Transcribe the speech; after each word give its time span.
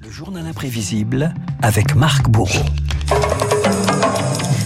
Le 0.00 0.10
journal 0.12 0.46
imprévisible 0.46 1.34
avec 1.60 1.96
Marc 1.96 2.28
Bourreau. 2.28 2.64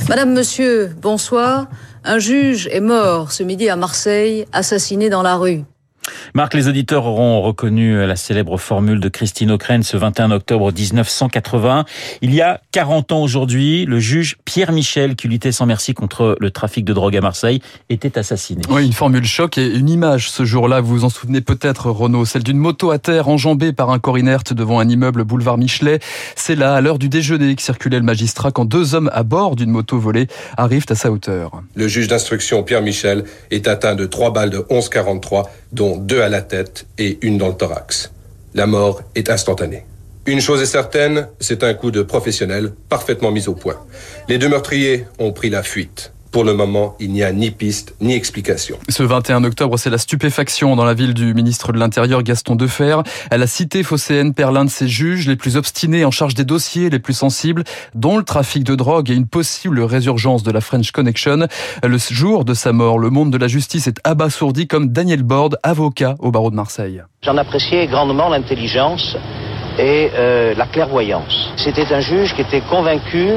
Madame, 0.06 0.34
monsieur, 0.34 0.94
bonsoir. 1.00 1.68
Un 2.04 2.18
juge 2.18 2.68
est 2.70 2.80
mort 2.80 3.32
ce 3.32 3.42
midi 3.42 3.70
à 3.70 3.76
Marseille, 3.76 4.44
assassiné 4.52 5.08
dans 5.08 5.22
la 5.22 5.36
rue. 5.36 5.64
Marc, 6.34 6.54
les 6.54 6.68
auditeurs 6.68 7.06
auront 7.06 7.40
reconnu 7.42 8.06
la 8.06 8.16
célèbre 8.16 8.56
formule 8.56 9.00
de 9.00 9.08
Christine 9.08 9.50
O'Krent 9.50 9.82
ce 9.82 9.96
21 9.96 10.30
octobre 10.30 10.72
1981. 10.72 11.84
Il 12.20 12.34
y 12.34 12.40
a 12.40 12.60
40 12.72 13.12
ans 13.12 13.22
aujourd'hui, 13.22 13.84
le 13.84 13.98
juge 13.98 14.36
Pierre 14.44 14.72
Michel, 14.72 15.16
qui 15.16 15.28
luttait 15.28 15.52
sans 15.52 15.66
merci 15.66 15.94
contre 15.94 16.36
le 16.40 16.50
trafic 16.50 16.84
de 16.84 16.92
drogue 16.92 17.16
à 17.16 17.20
Marseille, 17.20 17.60
était 17.88 18.18
assassiné. 18.18 18.62
Oui, 18.68 18.86
une 18.86 18.92
formule 18.92 19.24
choc 19.24 19.58
et 19.58 19.66
une 19.66 19.88
image 19.88 20.30
ce 20.30 20.44
jour-là, 20.44 20.80
vous 20.80 20.92
vous 20.94 21.04
en 21.04 21.10
souvenez 21.10 21.40
peut-être 21.40 21.90
Renaud, 21.90 22.24
celle 22.24 22.42
d'une 22.42 22.58
moto 22.58 22.90
à 22.90 22.98
terre 22.98 23.28
enjambée 23.28 23.72
par 23.72 23.90
un 23.90 23.98
corps 23.98 24.18
inerte 24.18 24.52
devant 24.52 24.78
un 24.78 24.88
immeuble 24.88 25.24
boulevard 25.24 25.58
Michelet. 25.58 26.00
C'est 26.36 26.54
là, 26.54 26.74
à 26.74 26.80
l'heure 26.80 26.98
du 26.98 27.08
déjeuner, 27.08 27.54
que 27.54 27.62
circulait 27.62 27.98
le 27.98 28.04
magistrat 28.04 28.50
quand 28.50 28.64
deux 28.64 28.94
hommes 28.94 29.10
à 29.12 29.22
bord 29.22 29.56
d'une 29.56 29.70
moto 29.70 29.98
volée 29.98 30.26
arrivent 30.56 30.86
à 30.88 30.94
sa 30.94 31.10
hauteur. 31.10 31.62
Le 31.74 31.88
juge 31.88 32.08
d'instruction 32.08 32.62
Pierre 32.62 32.82
Michel 32.82 33.24
est 33.50 33.68
atteint 33.68 33.94
de 33.94 34.06
trois 34.06 34.32
balles 34.32 34.50
de 34.50 34.58
11,43 34.58 35.44
dont 35.72 35.96
deux 35.96 36.11
à 36.20 36.28
la 36.28 36.42
tête 36.42 36.86
et 36.98 37.18
une 37.22 37.38
dans 37.38 37.48
le 37.48 37.54
thorax. 37.54 38.10
La 38.54 38.66
mort 38.66 39.02
est 39.14 39.30
instantanée. 39.30 39.84
Une 40.26 40.40
chose 40.40 40.62
est 40.62 40.66
certaine, 40.66 41.28
c'est 41.40 41.64
un 41.64 41.74
coup 41.74 41.90
de 41.90 42.02
professionnel 42.02 42.72
parfaitement 42.88 43.32
mis 43.32 43.48
au 43.48 43.54
point. 43.54 43.80
Les 44.28 44.38
deux 44.38 44.48
meurtriers 44.48 45.06
ont 45.18 45.32
pris 45.32 45.50
la 45.50 45.62
fuite. 45.62 46.12
Pour 46.32 46.44
le 46.44 46.54
moment, 46.54 46.96
il 46.98 47.12
n'y 47.12 47.22
a 47.22 47.30
ni 47.30 47.50
piste 47.50 47.94
ni 48.00 48.14
explication. 48.14 48.78
Ce 48.88 49.02
21 49.02 49.44
octobre, 49.44 49.76
c'est 49.76 49.90
la 49.90 49.98
stupéfaction 49.98 50.74
dans 50.76 50.86
la 50.86 50.94
ville 50.94 51.12
du 51.12 51.34
ministre 51.34 51.72
de 51.72 51.78
l'Intérieur 51.78 52.22
Gaston 52.22 52.56
Defer. 52.56 53.02
À 53.30 53.36
la 53.36 53.46
cité 53.46 53.82
phocéenne 53.82 54.32
perd 54.32 54.54
l'un 54.54 54.64
de 54.64 54.70
ses 54.70 54.88
juges 54.88 55.28
les 55.28 55.36
plus 55.36 55.58
obstinés 55.58 56.06
en 56.06 56.10
charge 56.10 56.34
des 56.34 56.46
dossiers 56.46 56.88
les 56.88 57.00
plus 57.00 57.12
sensibles, 57.12 57.64
dont 57.94 58.16
le 58.16 58.24
trafic 58.24 58.64
de 58.64 58.74
drogue 58.74 59.10
et 59.10 59.14
une 59.14 59.26
possible 59.26 59.80
résurgence 59.80 60.42
de 60.42 60.50
la 60.50 60.62
French 60.62 60.90
Connection. 60.90 61.48
Le 61.82 61.98
jour 61.98 62.46
de 62.46 62.54
sa 62.54 62.72
mort, 62.72 62.98
le 62.98 63.10
monde 63.10 63.30
de 63.30 63.36
la 63.36 63.46
justice 63.46 63.86
est 63.86 64.00
abasourdi 64.02 64.66
comme 64.66 64.88
Daniel 64.88 65.24
Borde, 65.24 65.58
avocat 65.62 66.14
au 66.18 66.30
barreau 66.30 66.50
de 66.50 66.56
Marseille. 66.56 67.02
J'en 67.20 67.36
appréciais 67.36 67.88
grandement 67.88 68.30
l'intelligence 68.30 69.18
et 69.78 70.10
euh, 70.14 70.54
la 70.54 70.66
clairvoyance. 70.66 71.52
C'était 71.56 71.92
un 71.92 72.00
juge 72.00 72.34
qui 72.34 72.40
était 72.40 72.62
convaincu 72.70 73.32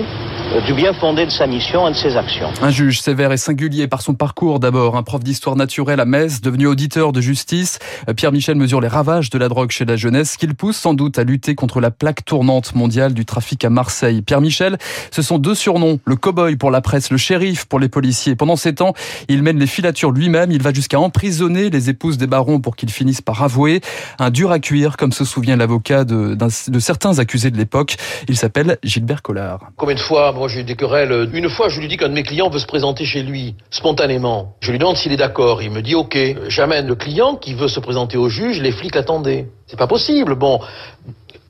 du 0.66 0.74
bien 0.74 0.94
fondé 0.94 1.26
de 1.26 1.32
sa 1.32 1.48
mission 1.48 1.88
et 1.88 1.92
de 1.92 1.96
ses 1.96 2.16
actions. 2.16 2.50
Un 2.62 2.70
juge 2.70 3.02
sévère 3.02 3.32
et 3.32 3.38
singulier 3.38 3.88
par 3.88 4.02
son 4.02 4.14
parcours 4.14 4.60
d'abord, 4.60 4.96
un 4.96 5.04
prof 5.04 5.24
d'histoire 5.24 5.56
naturelle 5.56 6.00
à 6.00 6.06
Metz, 6.06 6.42
devenu 6.42 6.68
auditeur 6.68 7.12
de 7.12 7.22
justice. 7.22 7.80
Euh, 8.10 8.14
Pierre 8.14 8.32
Michel 8.32 8.56
mesure 8.56 8.82
les 8.82 8.88
ravages 8.88 9.30
de 9.30 9.38
la 9.38 9.50
drogue 9.50 9.72
chez 9.72 9.86
la 9.86 9.96
jeunesse, 9.96 10.38
qu'il 10.38 10.56
pousse 10.56 10.78
sans 10.78 10.94
doute 10.94 11.20
à 11.20 11.24
lutter 11.24 11.56
contre 11.56 11.82
la 11.82 11.92
plaque 11.92 12.26
tournante 12.26 12.76
mondiale 12.76 13.14
du 13.14 13.26
trafic 13.26 13.66
à 13.66 13.70
Marseille. 13.70 14.22
Pierre 14.22 14.42
Michel, 14.42 14.78
ce 15.12 15.22
sont 15.22 15.38
deux 15.38 15.56
surnoms, 15.56 16.00
le 16.06 16.16
cow-boy 16.16 16.56
pour 16.58 16.72
la 16.72 16.82
presse, 16.82 17.10
le 17.12 17.18
shérif 17.18 17.66
pour 17.66 17.80
les 17.80 17.90
policiers. 17.90 18.36
Pendant 18.36 18.56
ces 18.56 18.76
temps, 18.76 18.94
il 19.28 19.44
mène 19.44 19.60
les 19.60 19.68
filatures 19.68 20.12
lui-même, 20.12 20.52
il 20.52 20.62
va 20.62 20.74
jusqu'à 20.74 21.00
emprisonner 21.00 21.70
les 21.70 21.90
épouses 21.90 22.18
des 22.18 22.28
barons 22.28 22.60
pour 22.60 22.76
qu'ils 22.76 22.92
finissent 22.92 23.22
par 23.22 23.44
avouer. 23.44 23.82
Un 24.20 24.30
dur 24.30 24.52
à 24.52 24.60
cuire, 24.60 24.98
comme 24.98 25.12
se 25.12 25.26
souvient 25.26 25.56
l'avocat 25.56 26.04
de, 26.04 26.36
de 26.36 26.80
certains 26.80 27.20
accusés 27.20 27.52
de 27.52 27.58
l'époque. 27.58 27.98
Il 28.28 28.38
s'appelle 28.38 28.78
Gilbert 28.84 29.22
Collard. 29.22 29.72
Combien 29.78 29.96
de 29.96 30.00
fois 30.00 30.32
moi 30.36 30.48
j'ai 30.48 30.64
des 30.64 30.76
querelles. 30.76 31.30
Une 31.34 31.50
fois, 31.50 31.70
je 31.70 31.80
lui 31.80 31.88
dis 31.88 31.98
qu'un 31.98 32.10
de 32.10 32.14
mes 32.14 32.24
clients 32.24 32.50
veut 32.50 32.60
se 32.60 32.68
présenter 32.68 33.06
chez 33.06 33.24
lui, 33.24 33.56
spontanément. 33.72 34.56
Je 34.60 34.72
lui 34.72 34.78
demande 34.78 34.98
s'il 34.98 35.12
est 35.12 35.18
d'accord. 35.18 35.62
Il 35.62 35.72
me 35.72 35.82
dit 35.82 35.96
OK. 35.96 36.18
J'amène 36.48 36.88
le 36.88 36.96
client 36.96 37.36
qui 37.36 37.54
veut 37.54 37.68
se 37.68 37.80
présenter 37.80 38.18
au 38.18 38.30
juge. 38.30 38.62
Les 38.62 38.72
flics 38.72 38.96
l'attendaient. 38.96 39.48
C'est 39.68 39.80
pas 39.80 39.88
possible. 39.88 40.36
Bon, 40.36 40.60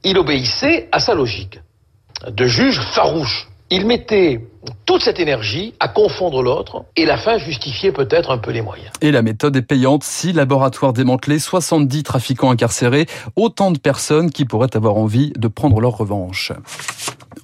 il 0.04 0.18
obéissait 0.18 0.88
à 0.92 1.00
sa 1.00 1.14
logique 1.14 1.60
de 2.30 2.46
juge 2.46 2.80
farouche. 2.80 3.48
Il 3.72 3.88
mettait 3.88 4.42
toute 4.86 5.02
cette 5.02 5.20
énergie 5.20 5.74
à 5.80 5.88
confondre 5.88 6.44
l'autre 6.44 6.86
et 6.96 7.06
la 7.06 7.18
fin 7.18 7.40
justifiait 7.40 7.92
peut-être 7.92 8.30
un 8.30 8.38
peu 8.38 8.52
les 8.52 8.62
moyens. 8.62 8.92
Et 9.02 9.12
la 9.12 9.24
méthode 9.24 9.56
est 9.56 9.64
payante. 9.64 10.04
Six 10.04 10.34
laboratoires 10.34 10.94
démantelés, 10.94 11.40
70 11.40 12.04
trafiquants 12.04 12.52
incarcérés, 12.52 13.08
autant 13.36 13.72
de 13.72 13.80
personnes 13.80 14.30
qui 14.30 14.46
pourraient 14.46 14.76
avoir 14.76 14.98
envie 14.98 15.34
de 15.36 15.48
prendre 15.48 15.80
leur 15.82 15.98
revanche 15.98 16.52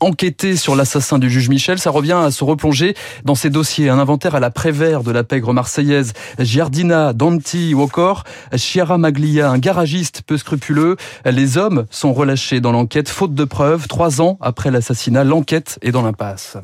enquêter 0.01 0.55
sur 0.55 0.75
l'assassin 0.75 1.19
du 1.19 1.29
juge 1.29 1.47
Michel, 1.47 1.79
ça 1.79 1.91
revient 1.91 2.17
à 2.23 2.31
se 2.31 2.43
replonger 2.43 2.95
dans 3.23 3.35
ces 3.35 3.49
dossiers. 3.49 3.89
Un 3.89 3.99
inventaire 3.99 4.35
à 4.35 4.39
la 4.39 4.51
Prévert 4.51 5.03
de 5.03 5.11
la 5.11 5.23
pègre 5.23 5.53
marseillaise, 5.53 6.13
Giardina, 6.39 7.13
Danti 7.13 7.73
ou 7.73 7.81
encore 7.81 8.25
Chiara 8.55 8.97
Maglia, 8.97 9.49
un 9.49 9.59
garagiste 9.59 10.23
peu 10.25 10.37
scrupuleux. 10.37 10.97
Les 11.25 11.57
hommes 11.57 11.85
sont 11.91 12.13
relâchés 12.13 12.59
dans 12.59 12.71
l'enquête 12.71 13.07
faute 13.07 13.33
de 13.33 13.45
preuves. 13.45 13.87
Trois 13.87 14.21
ans 14.21 14.37
après 14.41 14.71
l'assassinat, 14.71 15.23
l'enquête 15.23 15.77
est 15.81 15.91
dans 15.91 16.01
l'impasse 16.01 16.57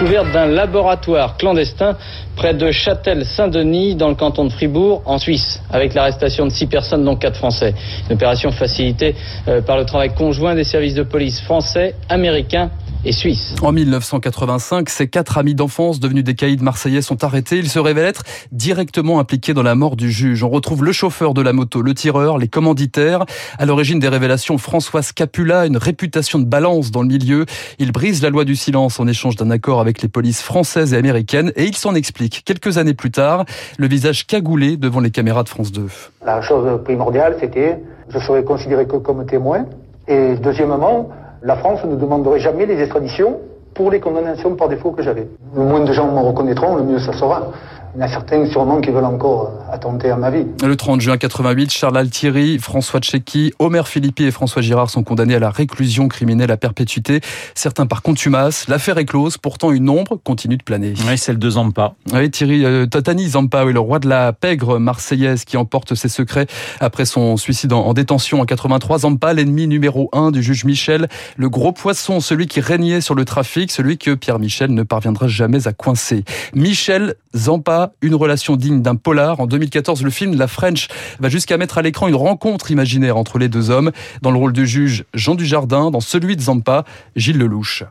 découverte 0.00 0.32
d'un 0.32 0.46
laboratoire 0.46 1.36
clandestin 1.36 1.94
près 2.34 2.54
de 2.54 2.70
Châtel-Saint-Denis 2.70 3.96
dans 3.96 4.08
le 4.08 4.14
canton 4.14 4.46
de 4.46 4.50
Fribourg 4.50 5.02
en 5.04 5.18
Suisse, 5.18 5.62
avec 5.70 5.92
l'arrestation 5.92 6.46
de 6.46 6.50
six 6.50 6.68
personnes 6.68 7.04
dont 7.04 7.16
quatre 7.16 7.36
Français. 7.36 7.74
Une 8.08 8.14
opération 8.14 8.50
facilitée 8.50 9.14
euh, 9.46 9.60
par 9.60 9.76
le 9.76 9.84
travail 9.84 10.14
conjoint 10.14 10.54
des 10.54 10.64
services 10.64 10.94
de 10.94 11.02
police 11.02 11.42
français, 11.42 11.96
américains 12.08 12.70
et 13.04 13.12
suisse. 13.12 13.54
En 13.62 13.72
1985, 13.72 14.88
ces 14.88 15.08
quatre 15.08 15.38
amis 15.38 15.54
d'enfance 15.54 16.00
devenus 16.00 16.24
des 16.24 16.34
caïds 16.34 16.58
marseillais 16.58 17.02
sont 17.02 17.24
arrêtés. 17.24 17.58
Ils 17.58 17.68
se 17.68 17.78
révèlent 17.78 18.06
être 18.06 18.22
directement 18.52 19.18
impliqués 19.20 19.54
dans 19.54 19.62
la 19.62 19.74
mort 19.74 19.96
du 19.96 20.10
juge. 20.10 20.42
On 20.42 20.50
retrouve 20.50 20.84
le 20.84 20.92
chauffeur 20.92 21.34
de 21.34 21.42
la 21.42 21.52
moto, 21.52 21.82
le 21.82 21.94
tireur, 21.94 22.38
les 22.38 22.48
commanditaires. 22.48 23.24
À 23.58 23.66
l'origine 23.66 23.98
des 23.98 24.08
révélations, 24.08 24.58
François 24.58 25.02
Scapula, 25.02 25.66
une 25.66 25.76
réputation 25.76 26.38
de 26.38 26.44
balance 26.44 26.90
dans 26.90 27.02
le 27.02 27.08
milieu. 27.08 27.46
Il 27.78 27.92
brise 27.92 28.22
la 28.22 28.30
loi 28.30 28.44
du 28.44 28.56
silence 28.56 29.00
en 29.00 29.06
échange 29.06 29.36
d'un 29.36 29.50
accord 29.50 29.80
avec 29.80 30.02
les 30.02 30.08
polices 30.08 30.42
françaises 30.42 30.94
et 30.94 30.96
américaines 30.96 31.52
et 31.56 31.64
il 31.64 31.76
s'en 31.76 31.94
explique 31.94 32.42
quelques 32.44 32.78
années 32.78 32.94
plus 32.94 33.10
tard, 33.10 33.44
le 33.78 33.88
visage 33.88 34.26
cagoulé 34.26 34.76
devant 34.76 35.00
les 35.00 35.10
caméras 35.10 35.42
de 35.42 35.48
France 35.48 35.72
2. 35.72 35.86
La 36.24 36.42
chose 36.42 36.82
primordiale, 36.84 37.36
c'était 37.40 37.78
je 38.12 38.18
serais 38.18 38.44
considéré 38.44 38.86
que 38.86 38.96
comme 38.96 39.24
témoin. 39.24 39.66
Et 40.08 40.34
deuxièmement, 40.42 41.10
la 41.42 41.56
France 41.56 41.84
ne 41.84 41.96
demanderait 41.96 42.40
jamais 42.40 42.66
les 42.66 42.80
extraditions 42.80 43.38
pour 43.74 43.90
les 43.90 44.00
condamnations 44.00 44.54
par 44.56 44.68
défaut 44.68 44.90
que 44.90 45.02
j'avais. 45.02 45.28
Le 45.54 45.62
moins 45.62 45.80
de 45.80 45.92
gens 45.92 46.10
me 46.10 46.20
reconnaîtront, 46.20 46.76
le 46.76 46.82
mieux 46.82 46.98
ça 46.98 47.12
sera. 47.12 47.48
Il 47.96 48.00
y 48.00 48.02
en 48.04 48.06
a 48.06 48.08
certains 48.08 48.46
sûrement 48.46 48.80
qui 48.80 48.90
veulent 48.90 49.04
encore 49.04 49.52
attenter 49.72 50.10
à 50.10 50.16
ma 50.16 50.30
vie. 50.30 50.46
Le 50.64 50.76
30 50.76 51.00
juin 51.00 51.16
88, 51.16 51.72
Charles 51.72 51.96
Altieri, 51.96 52.58
François 52.58 53.00
Tchéky, 53.00 53.52
Omer 53.58 53.88
Philippi 53.88 54.24
et 54.24 54.30
François 54.30 54.62
Girard 54.62 54.90
sont 54.90 55.02
condamnés 55.02 55.34
à 55.34 55.40
la 55.40 55.50
réclusion 55.50 56.06
criminelle 56.06 56.52
à 56.52 56.56
perpétuité. 56.56 57.20
Certains 57.56 57.86
par 57.86 58.02
contumace. 58.02 58.68
L'affaire 58.68 58.98
est 58.98 59.06
close. 59.06 59.38
Pourtant, 59.38 59.72
une 59.72 59.88
ombre 59.88 60.20
continue 60.22 60.56
de 60.56 60.62
planer. 60.62 60.94
Oui, 61.08 61.18
celle 61.18 61.38
de 61.40 61.50
Zampa. 61.50 61.94
Oui, 62.12 62.30
Thierry 62.30 62.64
euh, 62.64 62.86
Totani 62.86 63.30
Zampa, 63.30 63.64
oui, 63.64 63.72
le 63.72 63.80
roi 63.80 63.98
de 63.98 64.08
la 64.08 64.32
pègre 64.32 64.78
marseillaise 64.78 65.44
qui 65.44 65.56
emporte 65.56 65.96
ses 65.96 66.08
secrets 66.08 66.46
après 66.78 67.04
son 67.04 67.36
suicide 67.36 67.72
en, 67.72 67.92
détention 67.92 68.40
en 68.40 68.44
83. 68.44 69.00
Zampa, 69.00 69.32
l'ennemi 69.32 69.66
numéro 69.66 70.10
un 70.12 70.30
du 70.30 70.44
juge 70.44 70.64
Michel. 70.64 71.08
Le 71.36 71.48
gros 71.48 71.72
poisson, 71.72 72.20
celui 72.20 72.46
qui 72.46 72.60
régnait 72.60 73.00
sur 73.00 73.16
le 73.16 73.24
trafic, 73.24 73.72
celui 73.72 73.98
que 73.98 74.14
Pierre 74.14 74.38
Michel 74.38 74.72
ne 74.72 74.84
parviendra 74.84 75.26
jamais 75.26 75.66
à 75.66 75.72
coincer. 75.72 76.24
Michel 76.54 77.14
Zampa 77.34 77.79
une 78.02 78.14
relation 78.14 78.56
digne 78.56 78.82
d'un 78.82 78.96
polar. 78.96 79.40
En 79.40 79.46
2014, 79.46 80.02
le 80.02 80.10
film 80.10 80.34
La 80.34 80.46
French 80.46 80.88
va 81.18 81.28
jusqu'à 81.28 81.56
mettre 81.56 81.78
à 81.78 81.82
l'écran 81.82 82.08
une 82.08 82.14
rencontre 82.14 82.70
imaginaire 82.70 83.16
entre 83.16 83.38
les 83.38 83.48
deux 83.48 83.70
hommes. 83.70 83.90
Dans 84.22 84.30
le 84.30 84.38
rôle 84.38 84.52
de 84.52 84.64
juge, 84.64 85.04
Jean 85.14 85.34
Dujardin. 85.34 85.90
Dans 85.90 86.00
celui 86.00 86.36
de 86.36 86.42
Zampa, 86.42 86.84
Gilles 87.16 87.38
Lelouch. 87.38 87.84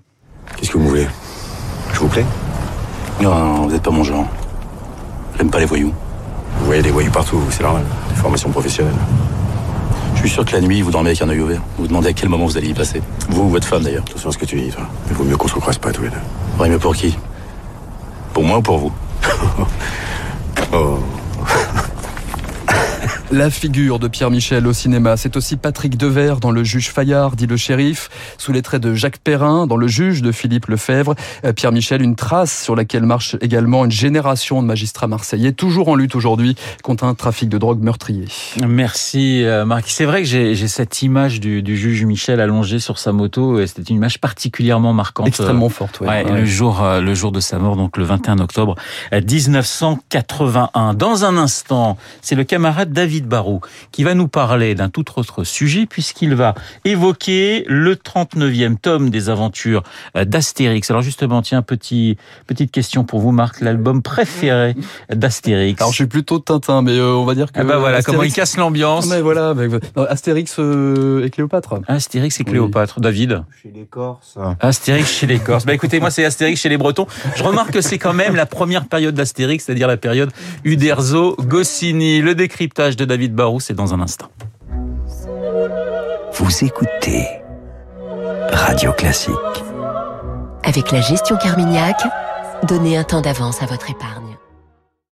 Qu'est-ce 0.58 0.72
que 0.72 0.78
vous 0.78 0.88
voulez? 0.88 1.08
Je 1.94 2.00
vous 2.00 2.08
plais? 2.08 2.26
Non, 3.22 3.64
vous 3.64 3.72
n'êtes 3.72 3.84
pas 3.84 3.92
mon 3.92 4.04
genre. 4.04 4.28
J'aime 5.38 5.50
pas 5.50 5.60
les 5.60 5.66
voyous. 5.66 5.94
Vous 6.60 6.66
voyez 6.66 6.82
des 6.82 6.92
voyous 6.92 7.12
partout, 7.12 7.42
c'est 7.50 7.64
normal. 7.64 7.84
Formation 8.16 8.50
professionnelle. 8.50 8.94
Je 10.16 10.20
suis 10.22 10.30
sûr 10.30 10.44
que 10.44 10.52
la 10.52 10.62
nuit, 10.62 10.82
vous 10.82 10.92
dormez 10.92 11.12
avec 11.12 11.22
un 11.22 11.30
œil 11.30 11.40
ouvert. 11.40 11.62
Vous 11.78 11.84
vous 11.84 11.88
demandez 11.88 12.10
à 12.10 12.14
quel 12.14 12.28
moment 12.28 12.46
vous 12.46 12.58
allez 12.58 12.70
y 12.70 12.74
passer. 12.74 13.02
Vous 13.30 13.44
ou 13.44 13.50
votre 13.50 13.66
femme 13.66 13.84
d'ailleurs. 13.84 14.04
Attention 14.08 14.30
à 14.30 14.32
ce 14.34 14.38
que 14.38 14.46
tu 14.46 14.60
dis, 14.60 14.70
toi. 14.70 14.84
Il 15.10 15.16
vaut 15.16 15.24
mieux 15.24 15.38
qu'on 15.38 15.48
se 15.48 15.56
recroise 15.56 15.78
pas 15.78 15.92
tous 15.92 16.02
les 16.02 16.10
deux. 16.10 16.18
Oui, 16.60 16.68
mais 16.70 16.78
pour 16.78 16.94
qui? 16.94 17.18
Pour 18.34 18.44
moi 18.44 18.58
ou 18.58 18.62
pour 18.62 18.78
vous? 18.78 18.92
어. 20.72 21.19
La 23.32 23.52
figure 23.52 24.00
de 24.00 24.08
Pierre 24.08 24.32
Michel 24.32 24.66
au 24.66 24.74
cinéma, 24.74 25.16
c'est 25.16 25.38
aussi 25.38 25.56
Patrick 25.56 25.98
Devers 25.98 26.40
dans 26.40 26.50
Le 26.50 26.64
Juge 26.64 26.90
Fayard, 26.90 27.36
dit 27.36 27.46
le 27.46 27.58
shérif, 27.58 28.10
sous 28.40 28.52
les 28.52 28.64
traits 28.64 28.82
de 28.82 28.96
Jacques 28.96 29.20
Perrin 29.20 29.68
dans 29.68 29.78
Le 29.78 29.88
Juge 29.88 30.24
de 30.24 30.32
Philippe 30.32 30.66
Lefebvre. 30.66 31.14
Euh, 31.46 31.54
Pierre 31.54 31.72
Michel, 31.72 32.02
une 32.02 32.16
trace 32.16 32.64
sur 32.64 32.76
laquelle 32.76 33.04
marche 33.04 33.36
également 33.40 33.86
une 33.86 33.92
génération 33.92 34.64
de 34.64 34.68
magistrats 34.68 35.06
marseillais, 35.06 35.52
toujours 35.52 35.90
en 35.90 35.96
lutte 35.96 36.16
aujourd'hui 36.16 36.56
contre 36.82 37.04
un 37.04 37.14
trafic 37.14 37.50
de 37.50 37.60
drogue 37.60 37.84
meurtrier. 37.84 38.26
Merci 38.68 39.44
euh, 39.44 39.64
Marc. 39.64 39.90
C'est 39.90 40.06
vrai 40.06 40.24
que 40.24 40.28
j'ai 40.28 40.56
cette 40.68 41.04
image 41.04 41.40
du, 41.40 41.62
du, 41.62 41.78
juge 41.78 42.04
Michel 42.06 42.42
allongé 42.42 42.80
sur 42.80 42.98
sa 42.98 43.12
moto, 43.12 43.64
c'était 43.68 43.84
une 43.84 43.98
image 43.98 44.20
particulièrement 44.20 44.94
marquante. 44.94 45.28
Extrêmement 45.28 45.70
forte, 45.70 46.00
ouais, 46.00 46.24
Le 46.24 46.46
jour, 46.46 46.82
euh, 46.84 47.00
le 47.00 47.14
jour 47.14 47.32
de 47.32 47.42
sa 47.42 47.60
mort, 47.60 47.76
donc 47.76 47.96
le 47.98 48.06
21 48.06 48.40
octobre 48.40 48.74
1981. 49.12 50.96
Dans 50.96 51.26
un 51.26 51.38
instant, 51.38 51.96
c'est 52.24 52.34
le 52.34 52.44
camarade 52.44 52.92
David 52.92 53.19
David 53.20 53.28
Barou, 53.30 53.60
qui 53.92 54.06
va 54.06 54.14
nous 54.14 54.30
parler 54.30 54.76
d'un 54.76 54.88
tout 54.88 55.04
autre 55.18 55.44
sujet, 55.44 55.86
puisqu'il 55.86 56.36
va 56.36 56.56
évoquer 56.86 57.66
le 57.68 57.96
39e 57.96 58.78
tome 58.78 59.10
des 59.10 59.30
aventures 59.30 59.84
euh, 60.16 60.24
d'Astérix. 60.24 60.90
Alors 60.90 61.02
justement, 61.02 61.42
tiens, 61.42 61.62
petit, 61.62 62.16
petite 62.48 62.72
question 62.72 63.04
pour 63.04 63.20
vous, 63.20 63.32
Marc, 63.32 63.60
l'album 63.60 64.02
préféré 64.02 64.74
d'Astérix. 65.14 65.82
Alors 65.82 65.92
je 65.92 65.98
suis 65.98 66.06
plutôt 66.08 66.40
Tintin, 66.40 66.82
mais 66.82 66.98
euh, 66.98 67.12
on 67.14 67.26
va 67.26 67.36
dire 67.36 67.52
que... 67.52 67.60
Ah 67.60 67.66
bah 67.66 67.78
voilà, 67.78 67.98
Astérix- 67.98 68.06
comment 68.06 68.24
il 68.24 68.32
casse 68.32 68.56
l'ambiance. 68.56 69.08
Mais 69.08 69.20
voilà, 69.20 69.54
mais- 69.54 69.68
non, 69.68 70.06
Astérix 70.08 70.56
euh, 70.60 71.26
et 71.26 71.30
Cléopâtre. 71.30 71.76
Astérix 71.90 72.40
et 72.40 72.46
Cléopâtre. 72.46 73.02
David 73.02 73.44
Chez 73.62 73.72
les 73.76 73.84
Corses. 73.86 74.38
Astérix 74.62 75.12
chez 75.12 75.28
les 75.28 75.40
Corses. 75.40 75.66
Bah 75.66 75.74
écoutez, 75.74 76.00
moi 76.00 76.10
c'est 76.10 76.24
Astérix 76.24 76.62
chez 76.62 76.70
les 76.70 76.78
Bretons. 76.78 77.08
Je 77.36 77.44
remarque 77.44 77.72
que 77.72 77.82
c'est 77.82 77.98
quand 77.98 78.14
même 78.14 78.36
la 78.38 78.46
première 78.46 78.86
période 78.88 79.14
d'Astérix, 79.16 79.66
c'est-à-dire 79.66 79.88
la 79.90 79.98
période 79.98 80.32
Uderzo-Goscinny. 80.64 82.22
Le 82.22 82.36
décryptage 82.36 82.96
de 82.96 83.06
David 83.10 83.34
Barou, 83.34 83.60
c'est 83.60 83.74
dans 83.74 83.92
un 83.96 84.02
instant. 84.02 84.28
Vous 86.32 86.64
écoutez 86.64 87.26
Radio 88.52 88.94
Classique. 88.94 89.34
Avec 90.64 90.92
la 90.92 91.02
gestion 91.02 91.36
Carmignac, 91.38 92.00
donnez 92.68 92.98
un 92.98 93.04
temps 93.04 93.22
d'avance 93.22 93.64
à 93.64 93.66
votre 93.66 93.90
épargne. 93.90 94.39